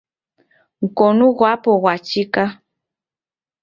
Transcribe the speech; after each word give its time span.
Mkonu 0.81 1.25
ghwapo 1.37 1.69
ghwachika. 1.81 2.43